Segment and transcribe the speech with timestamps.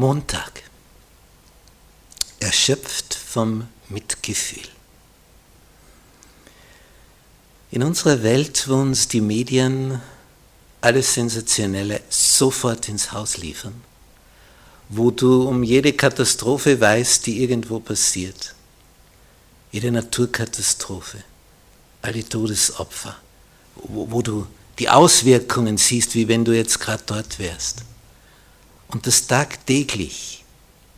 [0.00, 0.62] Montag.
[2.38, 4.66] Erschöpft vom Mitgefühl.
[7.70, 10.00] In unserer Welt, wo uns die Medien
[10.80, 13.74] alles Sensationelle sofort ins Haus liefern,
[14.88, 18.54] wo du um jede Katastrophe weißt, die irgendwo passiert,
[19.70, 21.18] jede Naturkatastrophe,
[22.00, 23.16] alle Todesopfer,
[23.74, 24.46] wo, wo du
[24.78, 27.84] die Auswirkungen siehst, wie wenn du jetzt gerade dort wärst,
[28.90, 30.44] und das tagtäglich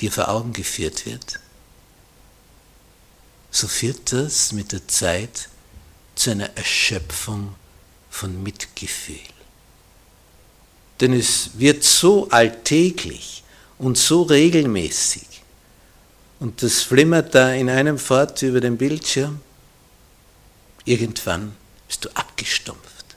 [0.00, 1.40] dir vor Augen geführt wird,
[3.50, 5.48] so führt das mit der Zeit
[6.14, 7.54] zu einer Erschöpfung
[8.10, 9.16] von Mitgefühl.
[11.00, 13.42] Denn es wird so alltäglich
[13.78, 15.36] und so regelmäßig
[16.38, 19.40] und das flimmert da in einem fort über den Bildschirm,
[20.84, 21.56] irgendwann
[21.88, 23.16] bist du abgestumpft.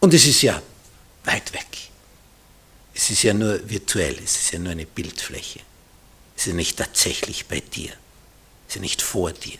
[0.00, 0.60] Und es ist ja
[1.24, 1.66] weit weg.
[2.94, 5.60] Es ist ja nur virtuell, es ist ja nur eine Bildfläche.
[6.36, 7.92] Es ist nicht tatsächlich bei dir,
[8.68, 9.58] es ist nicht vor dir.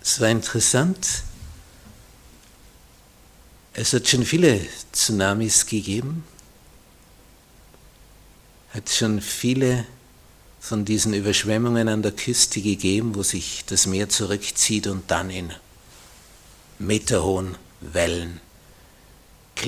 [0.00, 1.24] Es war interessant,
[3.74, 4.60] es hat schon viele
[4.92, 6.24] Tsunamis gegeben,
[8.72, 9.86] hat schon viele
[10.60, 15.52] von diesen Überschwemmungen an der Küste gegeben, wo sich das Meer zurückzieht und dann in
[16.78, 18.40] meterhohen Wellen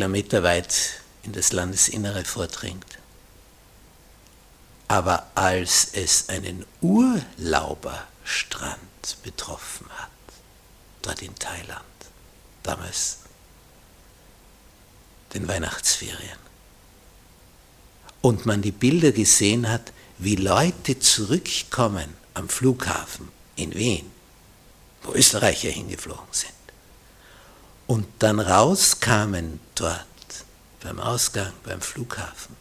[0.01, 2.99] kilometerweit in das Landesinnere vordringt.
[4.89, 8.79] Aber als es einen Urlauberstrand
[9.23, 10.09] betroffen hat,
[11.03, 11.85] dort in Thailand,
[12.63, 13.19] damals
[15.35, 16.39] den Weihnachtsferien,
[18.23, 24.11] und man die Bilder gesehen hat, wie Leute zurückkommen am Flughafen in Wien,
[25.03, 26.55] wo Österreicher hingeflogen sind,
[27.91, 30.07] und dann rauskamen dort
[30.81, 32.55] beim Ausgang, beim Flughafen.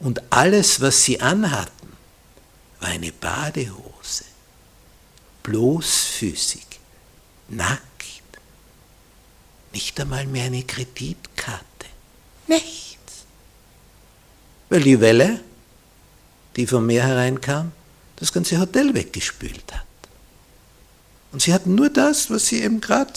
[0.00, 1.92] Und alles, was sie anhatten,
[2.80, 4.24] war eine Badehose,
[5.44, 6.66] bloßfüßig,
[7.50, 8.40] nackt,
[9.72, 11.86] nicht einmal mehr eine Kreditkarte,
[12.48, 13.26] nichts.
[14.70, 15.40] Weil die Welle,
[16.56, 17.70] die vom Meer hereinkam,
[18.16, 19.86] das ganze Hotel weggespült hat.
[21.30, 23.12] Und sie hatten nur das, was sie eben gerade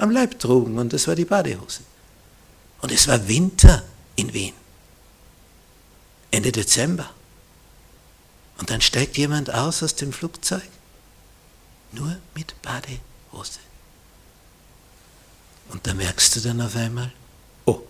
[0.00, 1.80] am Leib trugen und das war die Badehose.
[2.80, 3.82] Und es war Winter
[4.16, 4.54] in Wien.
[6.30, 7.10] Ende Dezember.
[8.58, 10.68] Und dann steigt jemand aus aus dem Flugzeug,
[11.92, 13.60] nur mit Badehose.
[15.70, 17.12] Und da merkst du dann auf einmal,
[17.64, 17.80] oh,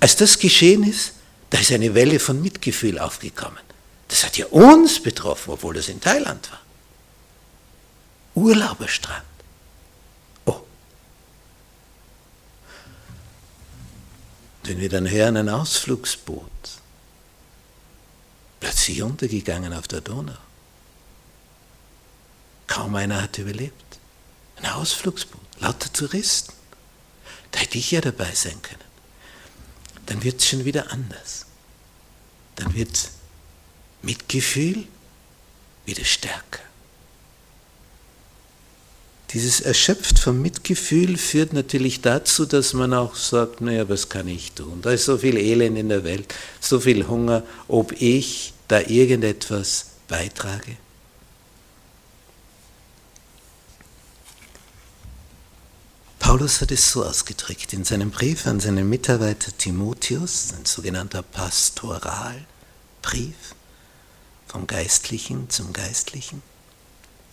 [0.00, 1.12] als das geschehen ist,
[1.50, 3.62] da ist eine Welle von Mitgefühl aufgekommen.
[4.08, 6.60] Das hat ja uns betroffen, obwohl das in Thailand war.
[8.34, 9.29] Urlauberstrand.
[14.64, 16.50] Wenn wir dann hören, ein Ausflugsboot,
[18.60, 20.36] plötzlich untergegangen auf der Donau.
[22.66, 23.98] Kaum einer hat überlebt.
[24.56, 26.52] Ein Ausflugsboot, lauter Touristen.
[27.50, 28.78] Da hätte ich ja dabei sein können.
[30.06, 31.46] Dann wird es schon wieder anders.
[32.56, 33.10] Dann wird
[34.02, 34.86] Mitgefühl
[35.84, 36.69] wieder stärker.
[39.32, 44.52] Dieses erschöpft vom Mitgefühl führt natürlich dazu, dass man auch sagt, naja, was kann ich
[44.52, 44.80] tun?
[44.82, 49.86] Da ist so viel Elend in der Welt, so viel Hunger, ob ich da irgendetwas
[50.08, 50.76] beitrage.
[56.18, 62.44] Paulus hat es so ausgedrückt in seinem Brief an seinen Mitarbeiter Timotheus, ein sogenannter Pastoralbrief
[64.46, 66.42] vom Geistlichen zum Geistlichen.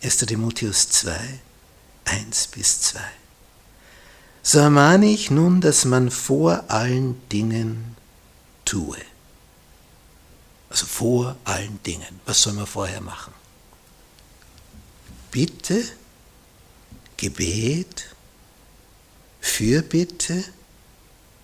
[0.04, 0.18] 1.
[0.18, 1.40] Timotheus 2,
[2.08, 3.00] 1 bis 2.
[4.44, 7.96] So ermahne ich nun, dass man vor allen Dingen
[8.66, 8.98] tue.
[10.70, 12.20] Also vor allen Dingen.
[12.26, 13.34] Was soll man vorher machen?
[15.32, 15.84] Bitte,
[17.18, 18.16] Gebet,
[19.42, 20.44] Fürbitte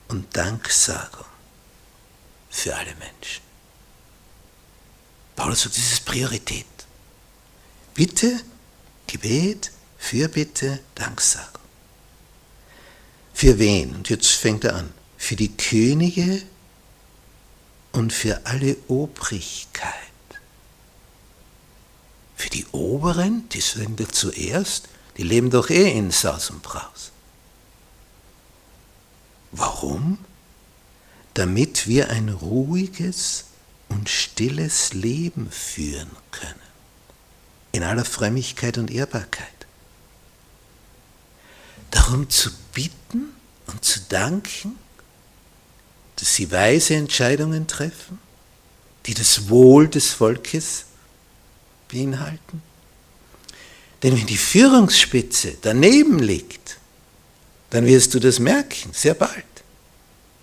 [0.07, 1.25] und Danksagung
[2.49, 3.43] für alle Menschen.
[5.35, 6.65] Paulus sagt, das ist Priorität.
[7.93, 8.39] Bitte,
[9.07, 9.71] Gebet,
[10.03, 11.61] Fürbitte, Danksagung.
[13.33, 13.95] Für wen?
[13.95, 14.93] Und jetzt fängt er an.
[15.17, 16.43] Für die Könige
[17.93, 19.93] und für alle Obrigkeit.
[22.35, 27.11] Für die Oberen, die sind wir zuerst, die leben doch eh in Saus und Braus.
[29.53, 30.17] Warum?
[31.33, 33.45] Damit wir ein ruhiges
[33.87, 36.59] und stilles Leben führen können.
[37.71, 39.52] In aller Frömmigkeit und Ehrbarkeit
[41.93, 43.33] darum zu bitten
[43.67, 44.77] und zu danken,
[46.15, 48.19] dass sie weise Entscheidungen treffen,
[49.05, 50.85] die das Wohl des Volkes
[51.91, 52.61] beinhalten.
[54.01, 56.77] Denn wenn die Führungsspitze daneben liegt,
[57.69, 59.45] dann wirst du das merken, sehr bald.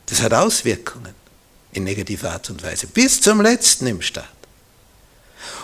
[0.07, 1.15] Das hat Auswirkungen
[1.73, 4.29] in negativer Art und Weise, bis zum letzten im Staat.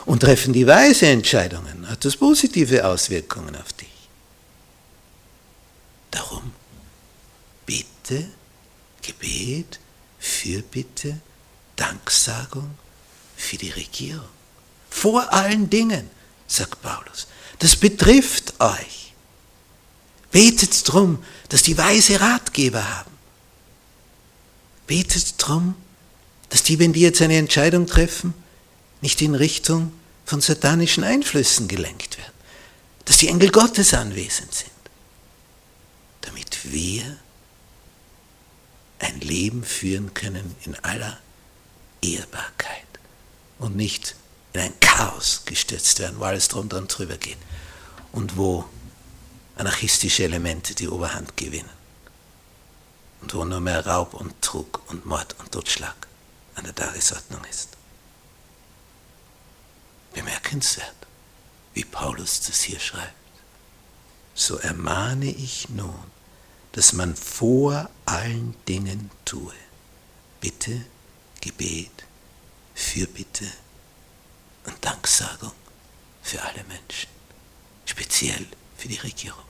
[0.04, 3.88] Und treffen die weise Entscheidungen, hat das positive Auswirkungen auf dich.
[6.10, 6.52] Darum
[8.06, 8.28] Bitte,
[9.02, 9.80] Gebet,
[10.18, 11.18] Fürbitte,
[11.74, 12.76] Danksagung
[13.36, 14.28] für die Regierung.
[14.90, 16.08] Vor allen Dingen,
[16.46, 17.26] sagt Paulus.
[17.58, 19.12] Das betrifft euch.
[20.30, 23.10] Betet drum, dass die weise Ratgeber haben.
[24.86, 25.74] Betet drum,
[26.48, 28.34] dass die, wenn die jetzt eine Entscheidung treffen,
[29.00, 29.92] nicht in Richtung
[30.24, 32.32] von satanischen Einflüssen gelenkt werden.
[33.04, 34.70] Dass die Engel Gottes anwesend sind.
[36.20, 37.18] Damit wir
[38.98, 41.18] ein Leben führen können in aller
[42.02, 42.86] Ehrbarkeit
[43.58, 44.16] und nicht
[44.52, 47.38] in ein Chaos gestürzt werden, wo alles drunter und drüber geht
[48.12, 48.64] und wo
[49.56, 51.76] anarchistische Elemente die Oberhand gewinnen
[53.20, 56.06] und wo nur mehr Raub und Trug und Mord und Totschlag
[56.54, 57.70] an der Tagesordnung ist.
[60.14, 60.94] Bemerkenswert,
[61.74, 63.12] wie Paulus das hier schreibt.
[64.34, 65.98] So ermahne ich nun,
[66.72, 69.52] dass man vor allen Dingen tue.
[70.40, 70.86] Bitte,
[71.40, 72.04] Gebet,
[72.74, 73.46] Fürbitte
[74.64, 75.52] und Danksagung
[76.22, 77.08] für alle Menschen,
[77.84, 79.44] speziell für die Regierung.